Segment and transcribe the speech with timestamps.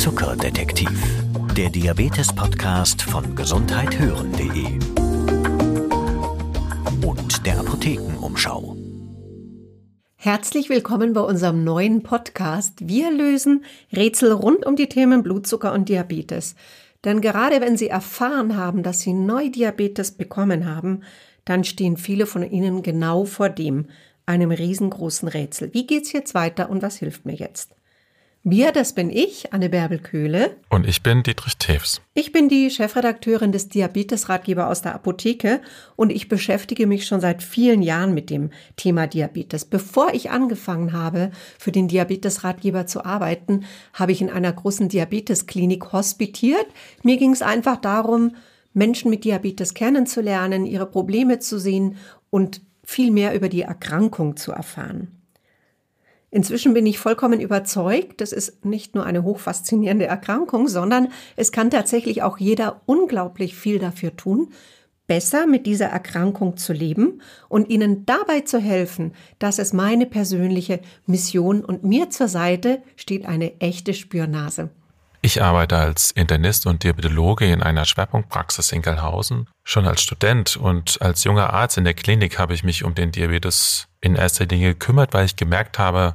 [0.00, 0.98] Zuckerdetektiv,
[1.54, 4.78] der Diabetes-Podcast von gesundheithören.de
[7.06, 8.78] und der Apothekenumschau.
[10.16, 12.88] Herzlich willkommen bei unserem neuen Podcast.
[12.88, 16.54] Wir lösen Rätsel rund um die Themen Blutzucker und Diabetes.
[17.04, 21.02] Denn gerade wenn Sie erfahren haben, dass Sie Neudiabetes bekommen haben,
[21.44, 23.88] dann stehen viele von Ihnen genau vor dem,
[24.24, 25.74] einem riesengroßen Rätsel.
[25.74, 27.74] Wie geht's jetzt weiter und was hilft mir jetzt?
[28.42, 30.56] Wir, das bin ich, Anne Bärbel Köhle.
[30.70, 32.00] Und ich bin Dietrich Tews.
[32.14, 35.60] Ich bin die Chefredakteurin des Diabetesratgeber aus der Apotheke
[35.94, 39.66] und ich beschäftige mich schon seit vielen Jahren mit dem Thema Diabetes.
[39.66, 45.92] Bevor ich angefangen habe, für den Diabetesratgeber zu arbeiten, habe ich in einer großen Diabetesklinik
[45.92, 46.66] hospitiert.
[47.02, 48.36] Mir ging es einfach darum,
[48.72, 51.96] Menschen mit Diabetes kennenzulernen, ihre Probleme zu sehen
[52.30, 55.19] und viel mehr über die Erkrankung zu erfahren.
[56.30, 61.70] Inzwischen bin ich vollkommen überzeugt, das ist nicht nur eine hochfaszinierende Erkrankung, sondern es kann
[61.70, 64.48] tatsächlich auch jeder unglaublich viel dafür tun,
[65.08, 70.80] besser mit dieser Erkrankung zu leben und ihnen dabei zu helfen, dass es meine persönliche
[71.04, 74.70] Mission und mir zur Seite steht eine echte Spürnase.
[75.22, 79.48] Ich arbeite als Internist und Diabetologe in einer Schwerpunktpraxis in Gelhausen.
[79.64, 83.12] Schon als Student und als junger Arzt in der Klinik habe ich mich um den
[83.12, 86.14] Diabetes in erster Linie gekümmert, weil ich gemerkt habe,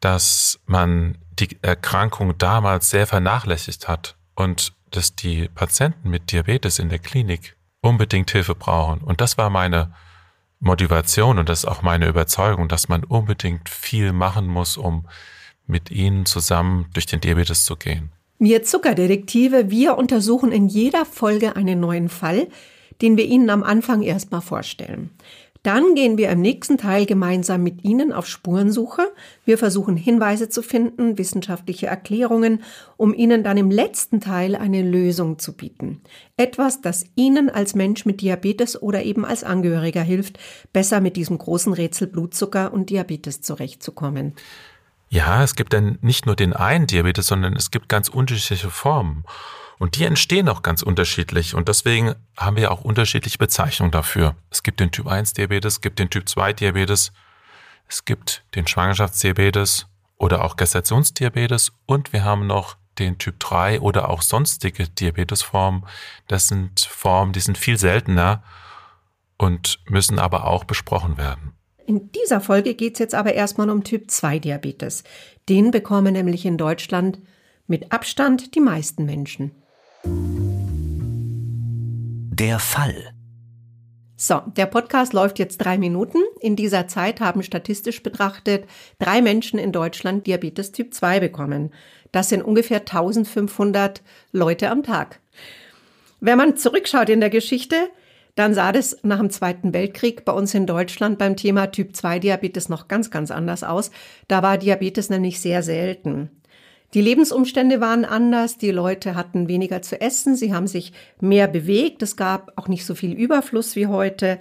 [0.00, 6.90] dass man die Erkrankung damals sehr vernachlässigt hat und dass die Patienten mit Diabetes in
[6.90, 9.00] der Klinik unbedingt Hilfe brauchen.
[9.00, 9.94] Und das war meine
[10.58, 15.08] Motivation und das ist auch meine Überzeugung, dass man unbedingt viel machen muss, um
[15.70, 18.10] mit Ihnen zusammen durch den Diabetes zu gehen.
[18.38, 22.48] Wir Zuckerdetektive, wir untersuchen in jeder Folge einen neuen Fall,
[23.02, 25.10] den wir Ihnen am Anfang erstmal vorstellen.
[25.62, 29.12] Dann gehen wir im nächsten Teil gemeinsam mit Ihnen auf Spurensuche.
[29.44, 32.62] Wir versuchen Hinweise zu finden, wissenschaftliche Erklärungen,
[32.96, 36.00] um Ihnen dann im letzten Teil eine Lösung zu bieten.
[36.38, 40.38] Etwas, das Ihnen als Mensch mit Diabetes oder eben als Angehöriger hilft,
[40.72, 44.32] besser mit diesem großen Rätsel Blutzucker und Diabetes zurechtzukommen.
[45.12, 49.24] Ja, es gibt dann nicht nur den einen Diabetes, sondern es gibt ganz unterschiedliche Formen.
[49.80, 51.54] Und die entstehen auch ganz unterschiedlich.
[51.54, 54.36] Und deswegen haben wir auch unterschiedliche Bezeichnungen dafür.
[54.50, 57.12] Es gibt den Typ 1 Diabetes, es gibt den Typ 2 Diabetes,
[57.88, 64.10] es gibt den Schwangerschaftsdiabetes oder auch Gestationsdiabetes und wir haben noch den Typ 3 oder
[64.10, 65.86] auch sonstige Diabetesformen.
[66.28, 68.44] Das sind Formen, die sind viel seltener
[69.38, 71.54] und müssen aber auch besprochen werden.
[71.90, 75.02] In dieser Folge geht es jetzt aber erstmal um Typ 2 Diabetes.
[75.48, 77.18] Den bekommen nämlich in Deutschland
[77.66, 79.50] mit Abstand die meisten Menschen.
[82.32, 83.12] Der Fall.
[84.16, 86.18] So, der Podcast läuft jetzt drei Minuten.
[86.38, 88.66] In dieser Zeit haben statistisch betrachtet
[89.00, 91.72] drei Menschen in Deutschland Diabetes Typ 2 bekommen.
[92.12, 95.18] Das sind ungefähr 1500 Leute am Tag.
[96.20, 97.90] Wenn man zurückschaut in der Geschichte,
[98.40, 102.20] dann sah das nach dem Zweiten Weltkrieg bei uns in Deutschland beim Thema Typ 2
[102.20, 103.90] Diabetes noch ganz, ganz anders aus.
[104.28, 106.30] Da war Diabetes nämlich sehr selten.
[106.94, 112.02] Die Lebensumstände waren anders, die Leute hatten weniger zu essen, sie haben sich mehr bewegt,
[112.02, 114.40] es gab auch nicht so viel Überfluss wie heute.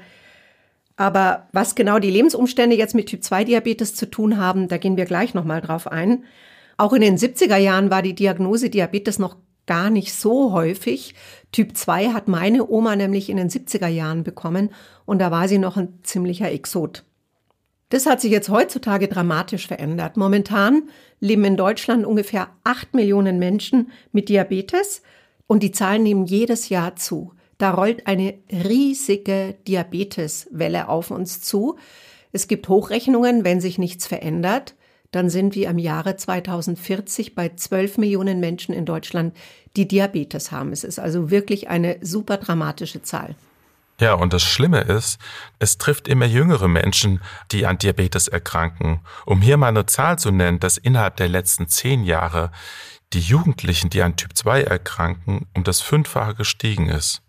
[0.96, 4.96] Aber was genau die Lebensumstände jetzt mit Typ 2 Diabetes zu tun haben, da gehen
[4.96, 6.24] wir gleich nochmal drauf ein.
[6.78, 9.36] Auch in den 70er Jahren war die Diagnose Diabetes noch
[9.70, 11.14] gar nicht so häufig.
[11.52, 14.72] Typ 2 hat meine Oma nämlich in den 70er Jahren bekommen
[15.06, 17.06] und da war sie noch ein ziemlicher Exot.
[17.90, 20.18] Das hat sich jetzt heutzutage dramatisch verändert.
[20.18, 25.04] Momentan leben in Deutschland ungefähr 8 Millionen Menschen mit Diabetes
[25.46, 27.34] und die Zahlen nehmen jedes Jahr zu.
[27.60, 31.78] Da rollt eine riesige Diabeteswelle auf uns zu.
[32.32, 34.74] Es gibt Hochrechnungen, wenn sich nichts verändert,
[35.12, 39.36] dann sind wir im Jahre 2040 bei 12 Millionen Menschen in Deutschland,
[39.76, 40.72] die Diabetes haben.
[40.72, 43.36] Es ist also wirklich eine super dramatische Zahl.
[44.00, 45.20] Ja, und das Schlimme ist,
[45.60, 47.20] es trifft immer jüngere Menschen,
[47.52, 49.02] die an Diabetes erkranken.
[49.26, 52.52] Um hier mal eine Zahl zu nennen, dass innerhalb der letzten zehn Jahre
[53.12, 57.22] die Jugendlichen, die an Typ 2 erkranken, um das Fünffache gestiegen ist.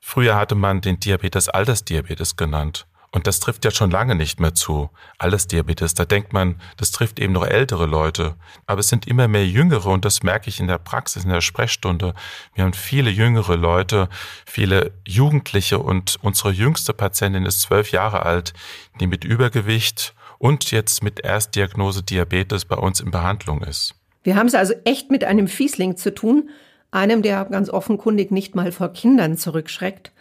[0.00, 2.86] Früher hatte man den Diabetes Altersdiabetes genannt.
[3.12, 4.88] Und das trifft ja schon lange nicht mehr zu.
[5.18, 8.36] Alles Diabetes, da denkt man, das trifft eben noch ältere Leute.
[8.66, 11.40] Aber es sind immer mehr Jüngere und das merke ich in der Praxis, in der
[11.40, 12.14] Sprechstunde.
[12.54, 14.08] Wir haben viele jüngere Leute,
[14.46, 18.52] viele Jugendliche und unsere jüngste Patientin ist zwölf Jahre alt,
[19.00, 23.94] die mit Übergewicht und jetzt mit Erstdiagnose Diabetes bei uns in Behandlung ist.
[24.22, 26.50] Wir haben es also echt mit einem Fiesling zu tun,
[26.92, 30.12] einem, der ganz offenkundig nicht mal vor Kindern zurückschreckt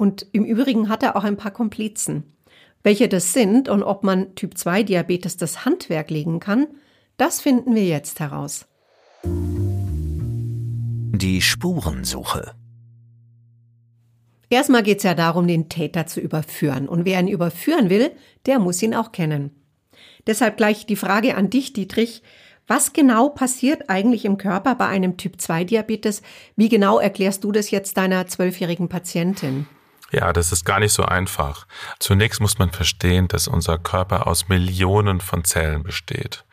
[0.00, 2.24] und im Übrigen hat er auch ein paar Komplizen.
[2.82, 6.68] Welche das sind und ob man Typ 2 Diabetes das Handwerk legen kann,
[7.18, 8.66] das finden wir jetzt heraus.
[9.22, 12.54] Die Spurensuche.
[14.48, 16.88] Erstmal geht es ja darum, den Täter zu überführen.
[16.88, 18.10] Und wer ihn überführen will,
[18.46, 19.50] der muss ihn auch kennen.
[20.26, 22.22] Deshalb gleich die Frage an dich, Dietrich.
[22.66, 26.22] Was genau passiert eigentlich im Körper bei einem Typ-2-Diabetes?
[26.56, 29.66] Wie genau erklärst du das jetzt deiner zwölfjährigen Patientin?
[30.10, 31.66] Ja, das ist gar nicht so einfach.
[31.98, 36.44] Zunächst muss man verstehen, dass unser Körper aus Millionen von Zellen besteht.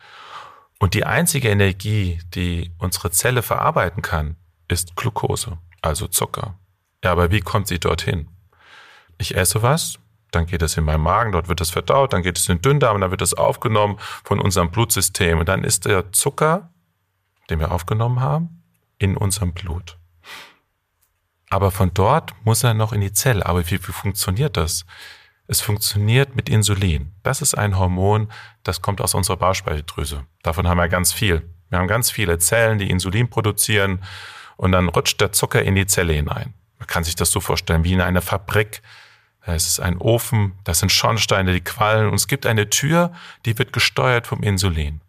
[0.78, 4.36] Und die einzige Energie, die unsere Zelle verarbeiten kann,
[4.68, 6.58] ist Glucose, also Zucker.
[7.02, 8.28] Ja, aber wie kommt sie dorthin?
[9.18, 9.98] Ich esse was,
[10.30, 12.62] dann geht es in meinen Magen, dort wird es verdaut, dann geht es in den
[12.62, 16.70] Dünndarm, dann wird es aufgenommen von unserem Blutsystem und dann ist der Zucker,
[17.50, 18.62] den wir aufgenommen haben,
[18.98, 19.98] in unserem Blut.
[21.50, 23.46] Aber von dort muss er noch in die Zelle.
[23.46, 24.84] Aber wie, wie funktioniert das?
[25.46, 27.12] Es funktioniert mit Insulin.
[27.22, 28.30] Das ist ein Hormon,
[28.64, 30.26] das kommt aus unserer Bauchspeicheldrüse.
[30.42, 31.48] Davon haben wir ganz viel.
[31.70, 34.04] Wir haben ganz viele Zellen, die Insulin produzieren
[34.56, 36.52] und dann rutscht der Zucker in die Zelle hinein.
[36.78, 38.82] Man kann sich das so vorstellen wie in einer Fabrik.
[39.40, 43.12] Es ist ein Ofen, das sind Schornsteine, die quallen und es gibt eine Tür,
[43.46, 45.00] die wird gesteuert vom Insulin.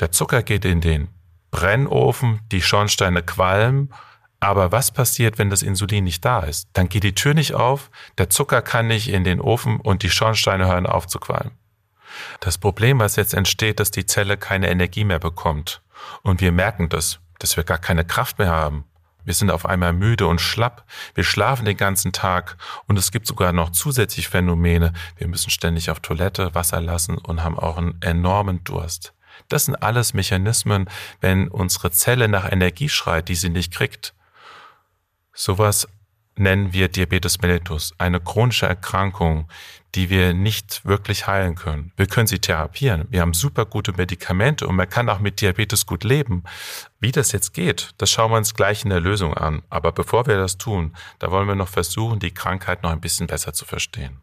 [0.00, 1.08] Der Zucker geht in den
[1.50, 3.94] Brennofen, die Schornsteine qualmen
[4.44, 6.68] aber was passiert, wenn das Insulin nicht da ist?
[6.72, 10.10] Dann geht die Tür nicht auf, der Zucker kann nicht in den Ofen und die
[10.10, 11.52] Schornsteine hören auf zu qualmen.
[12.40, 15.82] Das Problem, was jetzt entsteht, dass die Zelle keine Energie mehr bekommt.
[16.22, 18.84] Und wir merken das, dass wir gar keine Kraft mehr haben.
[19.24, 20.84] Wir sind auf einmal müde und schlapp.
[21.14, 22.56] Wir schlafen den ganzen Tag.
[22.86, 24.92] Und es gibt sogar noch zusätzlich Phänomene.
[25.16, 29.14] Wir müssen ständig auf Toilette Wasser lassen und haben auch einen enormen Durst.
[29.48, 30.88] Das sind alles Mechanismen,
[31.20, 34.14] wenn unsere Zelle nach Energie schreit, die sie nicht kriegt.
[35.34, 35.88] Sowas
[36.36, 39.48] nennen wir Diabetes mellitus, eine chronische Erkrankung,
[39.94, 41.92] die wir nicht wirklich heilen können.
[41.96, 43.06] Wir können sie therapieren.
[43.10, 46.42] Wir haben super gute Medikamente und man kann auch mit Diabetes gut leben.
[47.00, 49.62] Wie das jetzt geht, das schauen wir uns gleich in der Lösung an.
[49.70, 53.26] Aber bevor wir das tun, da wollen wir noch versuchen, die Krankheit noch ein bisschen
[53.26, 54.16] besser zu verstehen.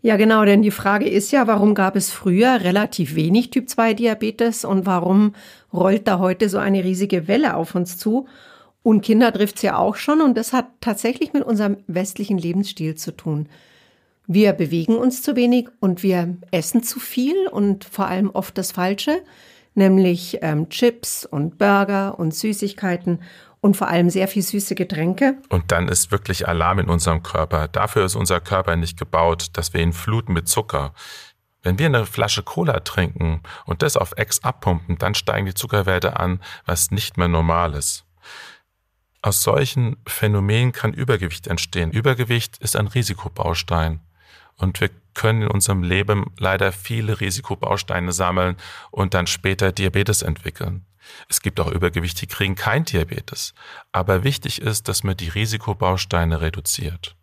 [0.00, 4.84] Ja, genau, denn die Frage ist ja, warum gab es früher relativ wenig Typ-2-Diabetes und
[4.84, 5.34] warum
[5.72, 8.26] rollt da heute so eine riesige Welle auf uns zu?
[8.82, 12.96] Und Kinder trifft es ja auch schon und das hat tatsächlich mit unserem westlichen Lebensstil
[12.96, 13.48] zu tun.
[14.26, 18.72] Wir bewegen uns zu wenig und wir essen zu viel und vor allem oft das
[18.72, 19.22] Falsche,
[19.74, 23.20] nämlich ähm, Chips und Burger und Süßigkeiten
[23.60, 25.38] und vor allem sehr viel süße Getränke.
[25.48, 27.68] Und dann ist wirklich Alarm in unserem Körper.
[27.68, 30.92] Dafür ist unser Körper nicht gebaut, dass wir ihn fluten mit Zucker.
[31.62, 36.18] Wenn wir eine Flasche Cola trinken und das auf Ex abpumpen, dann steigen die Zuckerwerte
[36.18, 38.04] an, was nicht mehr normal ist.
[39.22, 41.92] Aus solchen Phänomenen kann Übergewicht entstehen.
[41.92, 44.00] Übergewicht ist ein Risikobaustein.
[44.56, 48.56] Und wir können in unserem Leben leider viele Risikobausteine sammeln
[48.90, 50.84] und dann später Diabetes entwickeln.
[51.28, 53.54] Es gibt auch Übergewicht, die kriegen kein Diabetes.
[53.92, 57.16] Aber wichtig ist, dass man die Risikobausteine reduziert.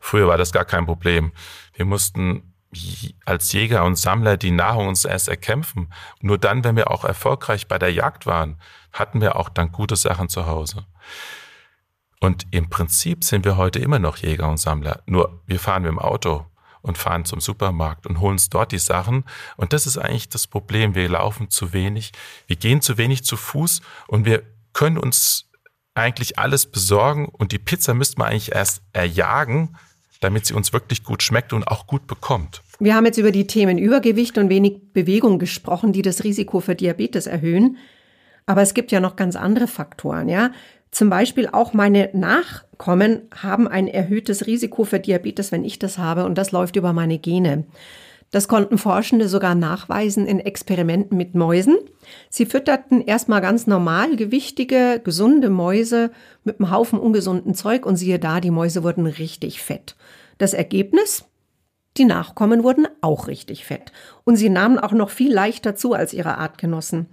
[0.00, 1.32] Früher war das gar kein Problem.
[1.74, 2.54] Wir mussten
[3.24, 5.92] als Jäger und Sammler die Nahrung uns erst erkämpfen.
[6.20, 8.60] Nur dann, wenn wir auch erfolgreich bei der Jagd waren,
[8.92, 10.84] hatten wir auch dann gute Sachen zu Hause.
[12.26, 15.00] Und im Prinzip sind wir heute immer noch Jäger und Sammler.
[15.06, 16.44] Nur wir fahren mit dem Auto
[16.82, 19.22] und fahren zum Supermarkt und holen uns dort die Sachen.
[19.56, 20.96] Und das ist eigentlich das Problem.
[20.96, 22.10] Wir laufen zu wenig.
[22.48, 24.42] Wir gehen zu wenig zu Fuß und wir
[24.72, 25.48] können uns
[25.94, 27.26] eigentlich alles besorgen.
[27.26, 29.76] Und die Pizza müsste man eigentlich erst erjagen,
[30.20, 32.60] damit sie uns wirklich gut schmeckt und auch gut bekommt.
[32.80, 36.74] Wir haben jetzt über die Themen Übergewicht und wenig Bewegung gesprochen, die das Risiko für
[36.74, 37.76] Diabetes erhöhen.
[38.46, 40.50] Aber es gibt ja noch ganz andere Faktoren, ja.
[40.96, 46.24] Zum Beispiel auch meine Nachkommen haben ein erhöhtes Risiko für Diabetes, wenn ich das habe,
[46.24, 47.66] und das läuft über meine Gene.
[48.30, 51.76] Das konnten Forschende sogar nachweisen in Experimenten mit Mäusen.
[52.30, 56.12] Sie fütterten erstmal ganz normal gewichtige, gesunde Mäuse
[56.44, 59.96] mit einem Haufen ungesunden Zeug und siehe da, die Mäuse wurden richtig fett.
[60.38, 61.26] Das Ergebnis?
[61.98, 63.92] Die Nachkommen wurden auch richtig fett.
[64.24, 67.10] Und sie nahmen auch noch viel leichter zu als ihre Artgenossen.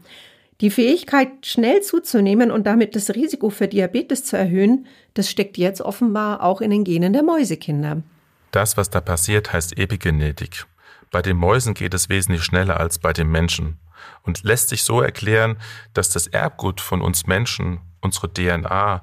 [0.62, 5.81] Die Fähigkeit, schnell zuzunehmen und damit das Risiko für Diabetes zu erhöhen, das steckt jetzt
[5.81, 8.03] offenbar auch in den Genen der Mäusekinder.
[8.51, 10.65] Das, was da passiert, heißt Epigenetik.
[11.12, 13.79] Bei den Mäusen geht es wesentlich schneller als bei den Menschen
[14.22, 15.57] und lässt sich so erklären,
[15.93, 19.01] dass das Erbgut von uns Menschen, unsere DNA,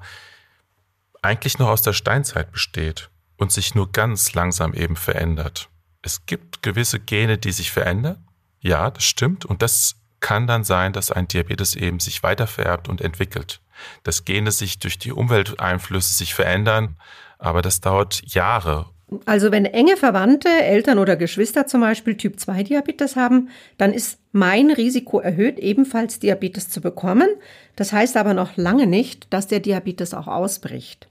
[1.21, 5.69] eigentlich noch aus der Steinzeit besteht und sich nur ganz langsam eben verändert.
[6.01, 8.25] Es gibt gewisse Gene, die sich verändern.
[8.59, 9.45] Ja, das stimmt.
[9.45, 13.59] Und das kann dann sein, dass ein Diabetes eben sich weitervererbt und entwickelt.
[14.03, 16.95] Dass Gene sich durch die Umwelteinflüsse sich verändern,
[17.39, 18.85] aber das dauert Jahre
[19.25, 25.19] Also wenn enge Verwandte, Eltern oder Geschwister zum Beispiel Typ-2-Diabetes haben, dann ist mein Risiko
[25.19, 27.27] erhöht, ebenfalls Diabetes zu bekommen.
[27.75, 31.07] Das heißt aber noch lange nicht, dass der Diabetes auch ausbricht.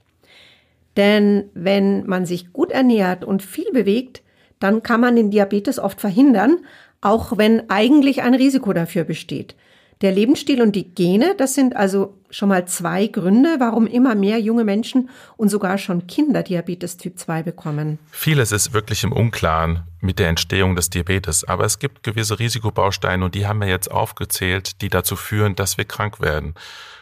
[0.97, 4.21] Denn wenn man sich gut ernährt und viel bewegt,
[4.59, 6.57] dann kann man den Diabetes oft verhindern,
[7.01, 9.55] auch wenn eigentlich ein Risiko dafür besteht.
[10.01, 14.39] Der Lebensstil und die Gene, das sind also schon mal zwei Gründe, warum immer mehr
[14.39, 17.99] junge Menschen und sogar schon Kinder Diabetes Typ 2 bekommen.
[18.09, 23.23] Vieles ist wirklich im Unklaren mit der Entstehung des Diabetes, aber es gibt gewisse Risikobausteine
[23.23, 26.55] und die haben wir jetzt aufgezählt, die dazu führen, dass wir krank werden.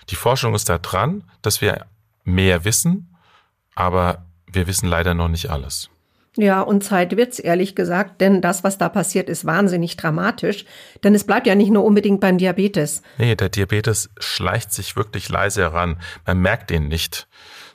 [0.10, 1.86] Die Forschung ist da dran, dass wir
[2.26, 3.16] mehr wissen,
[3.76, 5.90] aber wir wissen leider noch nicht alles.
[6.40, 10.64] Ja, und Zeit wird's, ehrlich gesagt, denn das, was da passiert, ist wahnsinnig dramatisch.
[11.04, 13.02] Denn es bleibt ja nicht nur unbedingt beim Diabetes.
[13.18, 16.00] Nee, der Diabetes schleicht sich wirklich leise heran.
[16.26, 17.28] Man merkt ihn nicht.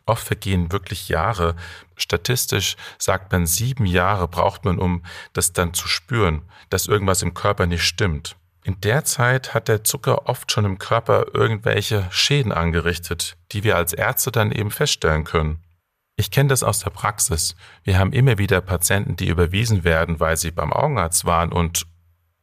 [0.06, 1.56] Oft vergehen wirklich Jahre.
[1.94, 5.02] Statistisch sagt man, sieben Jahre braucht man, um
[5.34, 6.40] das dann zu spüren,
[6.70, 8.34] dass irgendwas im Körper nicht stimmt.
[8.64, 13.76] In der Zeit hat der Zucker oft schon im Körper irgendwelche Schäden angerichtet, die wir
[13.76, 15.58] als Ärzte dann eben feststellen können.
[16.16, 17.56] Ich kenne das aus der Praxis.
[17.82, 21.86] Wir haben immer wieder Patienten, die überwiesen werden, weil sie beim Augenarzt waren und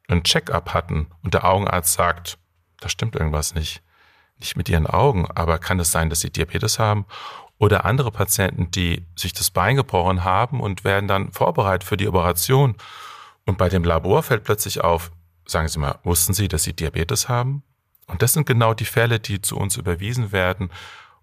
[0.07, 2.37] ein Check-up hatten und der Augenarzt sagt,
[2.81, 3.81] da stimmt irgendwas nicht.
[4.39, 7.05] Nicht mit ihren Augen, aber kann es sein, dass sie Diabetes haben?
[7.59, 12.07] Oder andere Patienten, die sich das Bein gebrochen haben und werden dann vorbereitet für die
[12.07, 12.75] Operation.
[13.45, 15.11] Und bei dem Labor fällt plötzlich auf,
[15.45, 17.63] sagen Sie mal, wussten Sie, dass Sie Diabetes haben?
[18.07, 20.71] Und das sind genau die Fälle, die zu uns überwiesen werden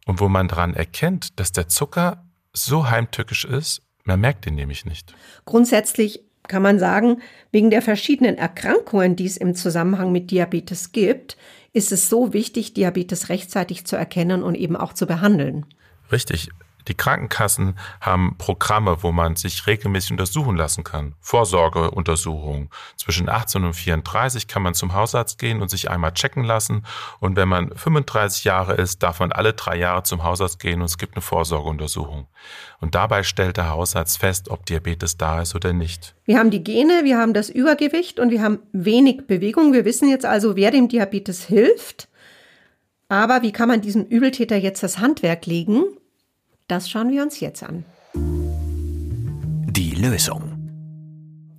[0.06, 2.24] und wo man daran erkennt, dass der Zucker
[2.64, 5.14] so heimtückisch ist, man merkt ihn nämlich nicht.
[5.44, 7.20] Grundsätzlich kann man sagen,
[7.52, 11.36] wegen der verschiedenen Erkrankungen, die es im Zusammenhang mit Diabetes gibt,
[11.72, 15.66] ist es so wichtig, Diabetes rechtzeitig zu erkennen und eben auch zu behandeln.
[16.10, 16.48] Richtig.
[16.88, 21.14] Die Krankenkassen haben Programme, wo man sich regelmäßig untersuchen lassen kann.
[21.20, 22.70] Vorsorgeuntersuchungen.
[22.96, 26.84] Zwischen 18 und 34 kann man zum Hausarzt gehen und sich einmal checken lassen.
[27.20, 30.86] Und wenn man 35 Jahre ist, darf man alle drei Jahre zum Hausarzt gehen und
[30.86, 32.26] es gibt eine Vorsorgeuntersuchung.
[32.80, 36.14] Und dabei stellt der Hausarzt fest, ob Diabetes da ist oder nicht.
[36.24, 39.74] Wir haben die Gene, wir haben das Übergewicht und wir haben wenig Bewegung.
[39.74, 42.08] Wir wissen jetzt also, wer dem Diabetes hilft.
[43.08, 45.84] Aber wie kann man diesem Übeltäter jetzt das Handwerk legen?
[46.68, 47.84] Das schauen wir uns jetzt an.
[48.14, 50.54] Die Lösung.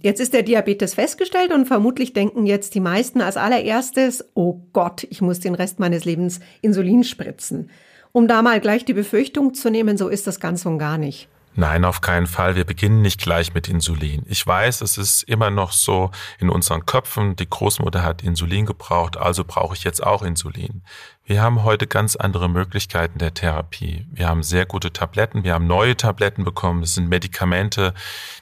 [0.01, 5.05] Jetzt ist der Diabetes festgestellt und vermutlich denken jetzt die meisten als allererstes, oh Gott,
[5.09, 7.71] ich muss den Rest meines Lebens Insulin spritzen.
[8.11, 11.27] Um da mal gleich die Befürchtung zu nehmen, so ist das ganz und gar nicht.
[11.59, 12.55] Nein, auf keinen Fall.
[12.55, 14.25] Wir beginnen nicht gleich mit Insulin.
[14.29, 19.17] Ich weiß, es ist immer noch so in unseren Köpfen, die Großmutter hat Insulin gebraucht,
[19.17, 20.83] also brauche ich jetzt auch Insulin.
[21.25, 24.07] Wir haben heute ganz andere Möglichkeiten der Therapie.
[24.09, 26.79] Wir haben sehr gute Tabletten, wir haben neue Tabletten bekommen.
[26.79, 27.93] Das sind Medikamente,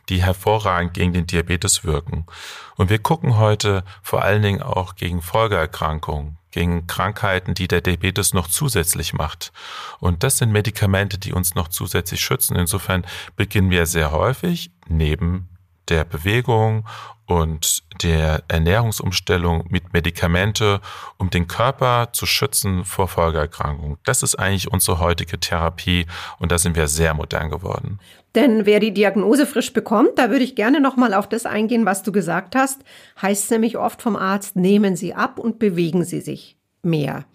[0.09, 2.27] die hervorragend gegen den Diabetes wirken.
[2.75, 8.33] Und wir gucken heute vor allen Dingen auch gegen Folgeerkrankungen gegen Krankheiten, die der Diabetes
[8.33, 9.51] noch zusätzlich macht.
[9.99, 12.55] Und das sind Medikamente, die uns noch zusätzlich schützen.
[12.55, 15.49] Insofern beginnen wir sehr häufig neben
[15.87, 16.87] der Bewegung
[17.27, 20.79] und der Ernährungsumstellung mit Medikamente,
[21.17, 23.97] um den Körper zu schützen vor Folgeerkrankungen.
[24.05, 26.07] Das ist eigentlich unsere heutige Therapie
[26.39, 27.99] und da sind wir sehr modern geworden.
[28.33, 32.03] Denn wer die Diagnose frisch bekommt, da würde ich gerne nochmal auf das eingehen, was
[32.03, 32.81] du gesagt hast,
[33.21, 37.25] heißt nämlich oft vom Arzt, nehmen Sie ab und bewegen Sie sich mehr.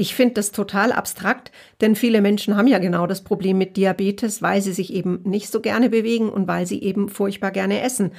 [0.00, 4.40] Ich finde das total abstrakt, denn viele Menschen haben ja genau das Problem mit Diabetes,
[4.42, 8.12] weil sie sich eben nicht so gerne bewegen und weil sie eben furchtbar gerne essen.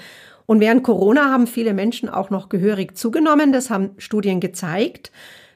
[0.50, 5.12] Und während Corona haben viele Menschen auch noch gehörig zugenommen, das haben Studien gezeigt.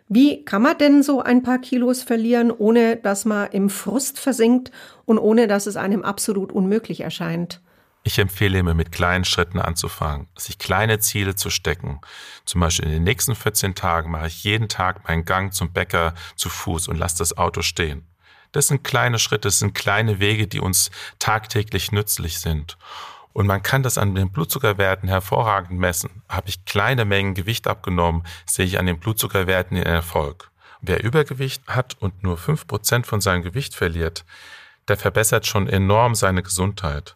[0.08, 4.70] Wie kann man denn so ein paar Kilos verlieren, ohne dass man im Frust versinkt
[5.06, 7.60] und ohne dass es einem absolut unmöglich erscheint?
[8.04, 12.00] Ich empfehle immer mit kleinen Schritten anzufangen, sich kleine Ziele zu stecken.
[12.46, 16.14] Zum Beispiel in den nächsten 14 Tagen mache ich jeden Tag meinen Gang zum Bäcker
[16.36, 18.06] zu Fuß und lasse das Auto stehen.
[18.52, 22.78] Das sind kleine Schritte, das sind kleine Wege, die uns tagtäglich nützlich sind.
[23.34, 26.24] Und man kann das an den Blutzuckerwerten hervorragend messen.
[26.30, 30.52] Habe ich kleine Mengen Gewicht abgenommen, sehe ich an den Blutzuckerwerten den Erfolg.
[30.82, 34.26] Wer Übergewicht hat und nur fünf Prozent von seinem Gewicht verliert,
[34.88, 37.16] der verbessert schon enorm seine Gesundheit.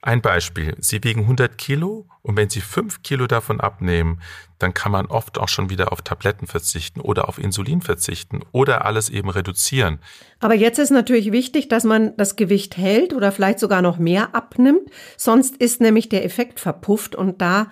[0.00, 0.76] Ein Beispiel.
[0.78, 4.20] Sie wiegen 100 Kilo und wenn Sie 5 Kilo davon abnehmen,
[4.60, 8.84] dann kann man oft auch schon wieder auf Tabletten verzichten oder auf Insulin verzichten oder
[8.84, 9.98] alles eben reduzieren.
[10.38, 14.36] Aber jetzt ist natürlich wichtig, dass man das Gewicht hält oder vielleicht sogar noch mehr
[14.36, 14.88] abnimmt.
[15.16, 17.66] Sonst ist nämlich der Effekt verpufft und da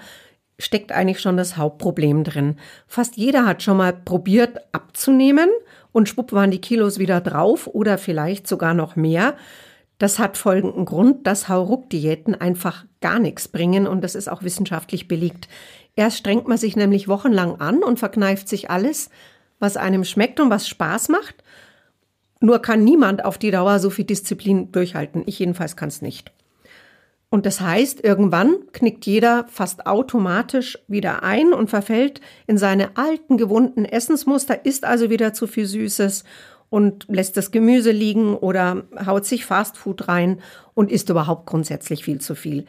[0.58, 2.58] steckt eigentlich schon das Hauptproblem drin.
[2.88, 5.48] Fast jeder hat schon mal probiert abzunehmen
[5.92, 9.36] und schwupp waren die Kilos wieder drauf oder vielleicht sogar noch mehr.
[9.98, 15.08] Das hat folgenden Grund, dass Hauruck-Diäten einfach gar nichts bringen und das ist auch wissenschaftlich
[15.08, 15.48] belegt.
[15.94, 19.08] Erst strengt man sich nämlich wochenlang an und verkneift sich alles,
[19.58, 21.36] was einem schmeckt und was Spaß macht.
[22.40, 25.22] Nur kann niemand auf die Dauer so viel Disziplin durchhalten.
[25.24, 26.32] Ich jedenfalls kann es nicht.
[27.30, 33.36] Und das heißt, irgendwann knickt jeder fast automatisch wieder ein und verfällt in seine alten
[33.36, 36.24] gewohnten Essensmuster, isst also wieder zu viel Süßes
[36.70, 40.40] und lässt das Gemüse liegen oder haut sich Fastfood rein
[40.74, 42.66] und isst überhaupt grundsätzlich viel zu viel.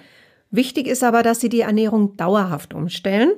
[0.52, 3.32] Wichtig ist aber, dass Sie die Ernährung dauerhaft umstellen.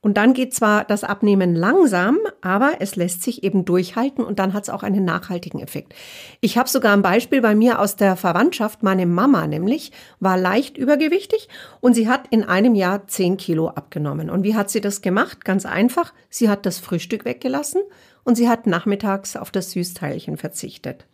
[0.00, 4.54] Und dann geht zwar das Abnehmen langsam, aber es lässt sich eben durchhalten und dann
[4.54, 5.92] hat es auch einen nachhaltigen Effekt.
[6.40, 8.84] Ich habe sogar ein Beispiel bei mir aus der Verwandtschaft.
[8.84, 9.90] Meine Mama nämlich
[10.20, 11.48] war leicht übergewichtig
[11.80, 14.30] und sie hat in einem Jahr 10 Kilo abgenommen.
[14.30, 15.44] Und wie hat sie das gemacht?
[15.44, 16.14] Ganz einfach.
[16.30, 17.82] Sie hat das Frühstück weggelassen
[18.28, 21.06] und sie hat nachmittags auf das Süßteilchen verzichtet.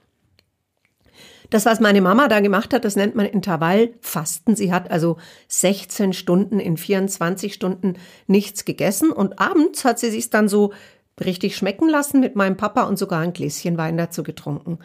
[1.48, 4.56] Das, was meine Mama da gemacht hat, das nennt man Intervallfasten.
[4.56, 7.94] Sie hat also 16 Stunden in 24 Stunden
[8.26, 10.72] nichts gegessen und abends hat sie sich dann so
[11.24, 14.80] richtig schmecken lassen mit meinem Papa und sogar ein Gläschen Wein dazu getrunken.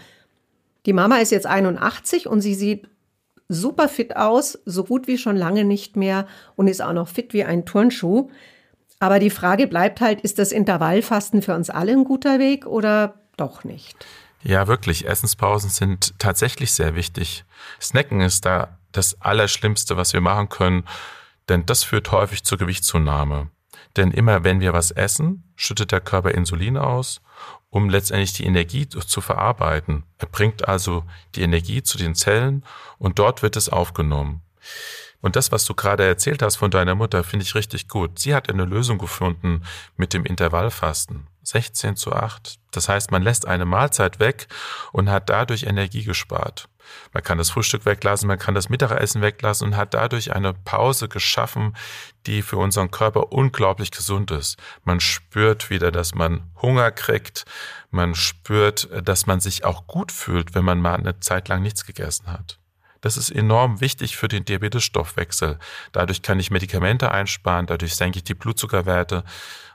[0.86, 2.90] Die Mama ist jetzt 81 und sie sieht
[3.48, 7.34] super fit aus, so gut wie schon lange nicht mehr und ist auch noch fit
[7.34, 8.30] wie ein Turnschuh.
[9.00, 13.16] Aber die Frage bleibt halt, ist das Intervallfasten für uns alle ein guter Weg oder
[13.38, 13.96] doch nicht?
[14.44, 15.08] Ja, wirklich.
[15.08, 17.46] Essenspausen sind tatsächlich sehr wichtig.
[17.82, 20.84] Snacken ist da das Allerschlimmste, was wir machen können,
[21.48, 23.50] denn das führt häufig zur Gewichtszunahme.
[23.98, 27.22] Denn immer wenn wir was essen, schüttet der Körper Insulin aus,
[27.70, 30.04] um letztendlich die Energie zu verarbeiten.
[30.18, 31.04] Er bringt also
[31.36, 32.64] die Energie zu den Zellen
[32.98, 34.42] und dort wird es aufgenommen.
[35.22, 38.20] Und das, was du gerade erzählt hast von deiner Mutter, finde ich richtig gut.
[38.20, 39.64] Sie hat eine Lösung gefunden
[39.98, 41.28] mit dem Intervallfasten.
[41.44, 42.60] 16 zu 8.
[42.72, 44.48] Das heißt, man lässt eine Mahlzeit weg
[44.92, 46.70] und hat dadurch Energie gespart.
[47.14, 51.08] Man kann das Frühstück weglassen, man kann das Mittagessen weglassen und hat dadurch eine Pause
[51.08, 51.76] geschaffen,
[52.26, 54.58] die für unseren Körper unglaublich gesund ist.
[54.84, 57.46] Man spürt wieder, dass man Hunger kriegt.
[57.92, 61.86] Man spürt, dass man sich auch gut fühlt, wenn man mal eine Zeit lang nichts
[61.86, 62.60] gegessen hat.
[63.02, 65.58] Das ist enorm wichtig für den Diabetesstoffwechsel.
[65.92, 69.24] Dadurch kann ich Medikamente einsparen, dadurch senke ich die Blutzuckerwerte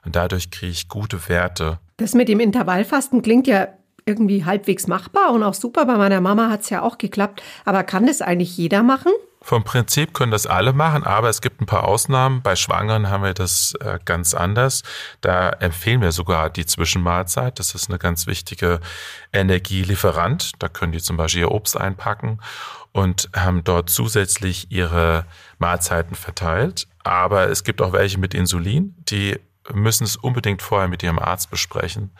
[0.04, 1.78] und dadurch kriege ich gute Werte.
[1.96, 3.68] Das mit dem Intervallfasten klingt ja
[4.06, 5.86] irgendwie halbwegs machbar und auch super.
[5.86, 7.42] Bei meiner Mama hat es ja auch geklappt.
[7.64, 9.12] Aber kann das eigentlich jeder machen?
[9.40, 12.40] Vom Prinzip können das alle machen, aber es gibt ein paar Ausnahmen.
[12.40, 14.82] Bei Schwangeren haben wir das äh, ganz anders.
[15.20, 17.58] Da empfehlen wir sogar die Zwischenmahlzeit.
[17.58, 18.80] Das ist eine ganz wichtige
[19.34, 20.52] Energielieferant.
[20.60, 22.38] Da können die zum Beispiel ihr Obst einpacken
[22.94, 25.26] und haben dort zusätzlich ihre
[25.58, 26.86] Mahlzeiten verteilt.
[27.02, 29.38] Aber es gibt auch welche mit Insulin, die
[29.72, 32.12] müssen es unbedingt vorher mit ihrem Arzt besprechen.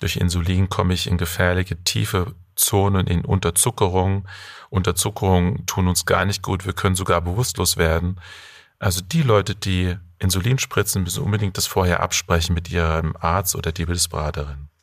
[0.00, 4.26] Durch Insulin komme ich in gefährliche tiefe Zonen in Unterzuckerung.
[4.70, 6.64] Unterzuckerung tun uns gar nicht gut.
[6.64, 8.20] Wir können sogar bewusstlos werden.
[8.78, 13.70] Also die Leute, die Insulin spritzen, müssen unbedingt das vorher absprechen mit ihrem Arzt oder
[13.70, 14.56] Diabetesberaterin.
[14.56, 14.73] Ähm,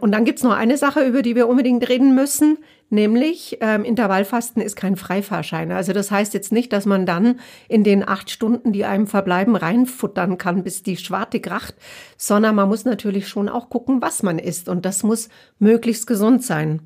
[0.00, 4.62] und dann gibt's noch eine Sache, über die wir unbedingt reden müssen, nämlich ähm, Intervallfasten
[4.62, 5.72] ist kein Freifahrschein.
[5.72, 9.56] Also das heißt jetzt nicht, dass man dann in den acht Stunden, die einem verbleiben,
[9.56, 11.74] reinfuttern kann, bis die Schwarte kracht,
[12.16, 14.68] sondern man muss natürlich schon auch gucken, was man isst.
[14.68, 16.80] Und das muss möglichst gesund sein.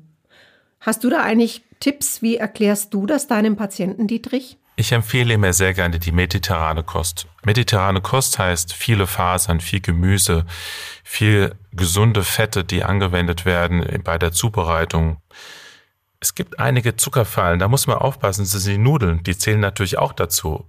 [0.79, 2.23] Hast du da eigentlich Tipps?
[2.23, 4.57] Wie erklärst du das deinem Patienten, Dietrich?
[4.75, 7.27] Ich empfehle mir sehr gerne die mediterrane Kost.
[7.43, 10.45] Mediterrane Kost heißt viele Fasern, viel Gemüse,
[11.03, 15.21] viel gesunde Fette, die angewendet werden bei der Zubereitung.
[16.19, 19.97] Es gibt einige Zuckerfallen, da muss man aufpassen, das sind die Nudeln, die zählen natürlich
[19.97, 20.65] auch dazu.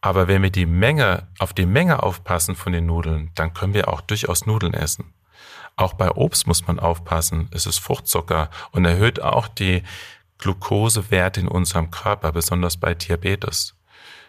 [0.00, 3.88] Aber wenn wir die Menge, auf die Menge aufpassen von den Nudeln, dann können wir
[3.88, 5.14] auch durchaus Nudeln essen.
[5.76, 9.82] Auch bei Obst muss man aufpassen, es ist Fruchtzucker und erhöht auch die
[10.38, 13.74] Glukosewerte in unserem Körper, besonders bei Diabetes.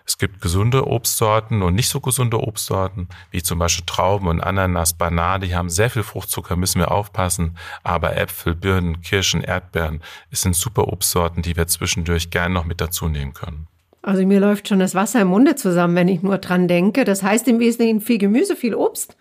[0.07, 4.93] Es gibt gesunde Obstsorten und nicht so gesunde Obstsorten, wie zum Beispiel Trauben und Ananas,
[4.93, 7.57] Banane, die haben sehr viel Fruchtzucker, müssen wir aufpassen.
[7.81, 12.81] Aber Äpfel, Birnen, Kirschen, Erdbeeren, es sind super Obstsorten, die wir zwischendurch gern noch mit
[12.81, 13.67] dazu nehmen können.
[14.03, 17.05] Also mir läuft schon das Wasser im Munde zusammen, wenn ich nur dran denke.
[17.05, 19.17] Das heißt im Wesentlichen viel Gemüse, viel Obst.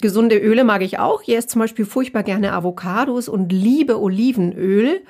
[0.00, 1.22] Gesunde Öle mag ich auch.
[1.22, 5.02] Hier ist zum Beispiel furchtbar gerne Avocados und liebe Olivenöl.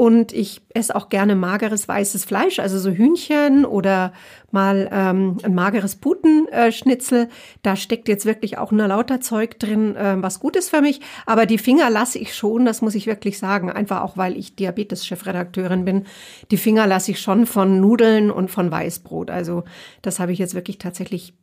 [0.00, 4.14] Und ich esse auch gerne mageres weißes Fleisch, also so Hühnchen oder
[4.50, 7.28] mal ähm, ein mageres Putenschnitzel.
[7.60, 11.02] da steckt jetzt wirklich auch nur lauter Zeug drin, äh, was gut ist für mich.
[11.26, 13.70] Aber die Finger lasse ich schon, das muss ich wirklich sagen.
[13.70, 16.06] Einfach auch, weil ich Diabetes-Chefredakteurin bin.
[16.50, 19.30] Die Finger lasse ich schon von Nudeln und von Weißbrot.
[19.30, 19.64] Also
[20.00, 21.34] das habe ich jetzt wirklich tatsächlich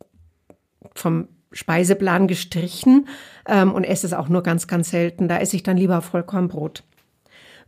[0.95, 3.07] vom Speiseplan gestrichen
[3.47, 5.27] ähm, und esse es auch nur ganz, ganz selten.
[5.27, 6.86] Da esse ich dann lieber Vollkornbrot.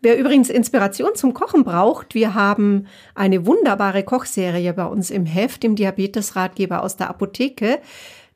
[0.02, 5.64] Wer übrigens Inspiration zum Kochen braucht, wir haben eine wunderbare Kochserie bei uns im Heft,
[5.66, 7.80] im Diabetesratgeber aus der Apotheke.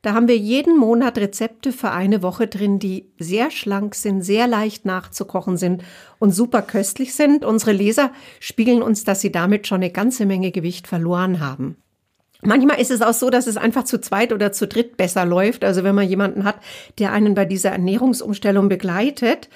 [0.02, 4.46] Da haben wir jeden Monat Rezepte für eine Woche drin, die sehr schlank sind, sehr
[4.46, 5.82] leicht nachzukochen sind
[6.18, 7.46] und super köstlich sind.
[7.46, 11.78] Unsere Leser spiegeln uns, dass sie damit schon eine ganze Menge Gewicht verloren haben.
[12.42, 15.64] Manchmal ist es auch so, dass es einfach zu zweit oder zu dritt besser läuft.
[15.64, 16.56] Also wenn man jemanden hat,
[16.98, 19.48] der einen bei dieser Ernährungsumstellung begleitet,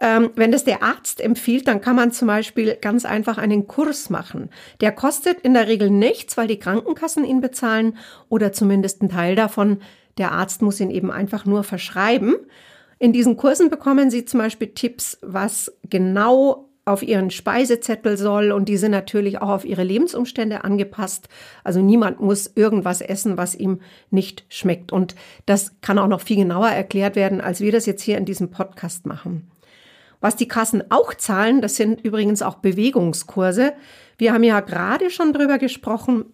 [0.00, 4.10] ähm, wenn das der Arzt empfiehlt, dann kann man zum Beispiel ganz einfach einen Kurs
[4.10, 4.50] machen.
[4.80, 7.96] Der kostet in der Regel nichts, weil die Krankenkassen ihn bezahlen
[8.28, 9.78] oder zumindest ein Teil davon.
[10.18, 12.36] Der Arzt muss ihn eben einfach nur verschreiben.
[12.98, 18.68] In diesen Kursen bekommen Sie zum Beispiel Tipps, was genau auf ihren Speisezettel soll und
[18.68, 21.28] die sind natürlich auch auf ihre Lebensumstände angepasst.
[21.62, 23.80] Also niemand muss irgendwas essen, was ihm
[24.10, 24.90] nicht schmeckt.
[24.90, 28.24] Und das kann auch noch viel genauer erklärt werden, als wir das jetzt hier in
[28.24, 29.50] diesem Podcast machen.
[30.20, 33.72] Was die Kassen auch zahlen, das sind übrigens auch Bewegungskurse.
[34.16, 36.26] Wir haben ja gerade schon drüber gesprochen.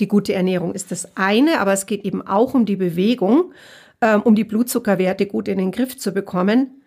[0.00, 3.52] Die gute Ernährung ist das eine, aber es geht eben auch um die Bewegung,
[4.00, 6.82] ähm, um die Blutzuckerwerte gut in den Griff zu bekommen.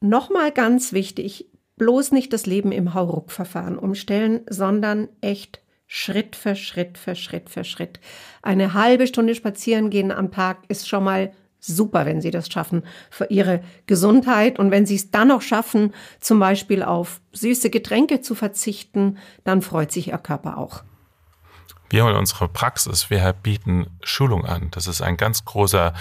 [0.00, 6.98] Nochmal ganz wichtig, bloß nicht das Leben im Hauruck-Verfahren umstellen, sondern echt Schritt für Schritt
[6.98, 8.00] für Schritt für Schritt.
[8.42, 11.32] Eine halbe Stunde spazieren gehen am Tag ist schon mal
[11.66, 14.58] super, wenn Sie das schaffen für Ihre Gesundheit.
[14.58, 19.62] Und wenn Sie es dann noch schaffen, zum Beispiel auf süße Getränke zu verzichten, dann
[19.62, 20.82] freut sich Ihr Körper auch.
[21.90, 24.68] Wir in unserer Praxis, wir bieten Schulung an.
[24.72, 25.92] Das ist ein ganz großer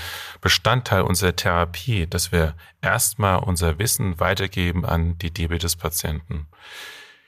[0.41, 6.47] Bestandteil unserer Therapie, dass wir erstmal unser Wissen weitergeben an die Diabetespatienten.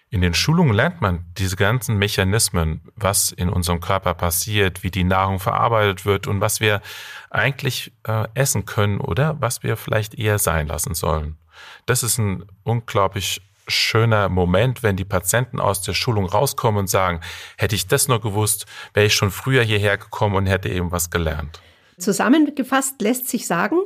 [0.09, 5.03] In den Schulungen lernt man diese ganzen Mechanismen, was in unserem Körper passiert, wie die
[5.03, 6.81] Nahrung verarbeitet wird und was wir
[7.29, 11.37] eigentlich äh, essen können oder was wir vielleicht eher sein lassen sollen.
[11.85, 17.21] Das ist ein unglaublich schöner Moment, wenn die Patienten aus der Schulung rauskommen und sagen,
[17.57, 21.09] hätte ich das nur gewusst, wäre ich schon früher hierher gekommen und hätte eben was
[21.09, 21.61] gelernt.
[21.97, 23.77] Zusammengefasst lässt sich sagen,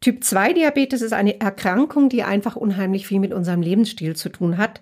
[0.00, 4.56] Typ 2 Diabetes ist eine Erkrankung, die einfach unheimlich viel mit unserem Lebensstil zu tun
[4.56, 4.80] hat.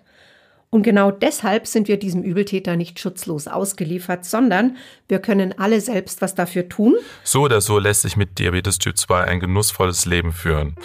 [0.69, 4.75] Und genau deshalb sind wir diesem Übeltäter nicht schutzlos ausgeliefert, sondern
[5.07, 6.95] wir können alle selbst was dafür tun.
[7.23, 10.75] So oder so lässt sich mit Diabetes Typ 2 ein genussvolles Leben führen.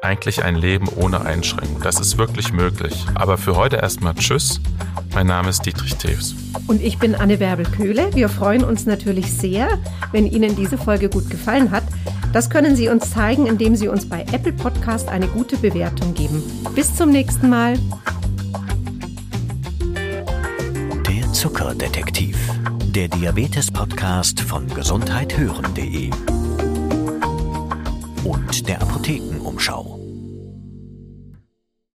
[0.00, 1.80] Eigentlich ein Leben ohne Einschränkung.
[1.82, 2.94] Das ist wirklich möglich.
[3.16, 4.60] Aber für heute erstmal Tschüss.
[5.12, 6.36] Mein Name ist Dietrich Tews.
[6.68, 8.14] Und ich bin Anne Bärbel-Köhle.
[8.14, 9.68] Wir freuen uns natürlich sehr,
[10.12, 11.82] wenn Ihnen diese Folge gut gefallen hat.
[12.32, 16.44] Das können Sie uns zeigen, indem Sie uns bei Apple Podcast eine gute Bewertung geben.
[16.76, 17.76] Bis zum nächsten Mal.
[21.38, 22.36] Zuckerdetektiv,
[22.80, 26.10] der Diabetes-Podcast von gesundheithören.de
[28.24, 29.97] und der Apothekenumschau.